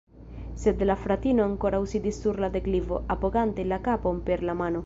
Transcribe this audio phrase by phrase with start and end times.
[0.61, 4.79] Sed la fratino ankoraŭ sidis sur la deklivo, apogante la kapon per la mano.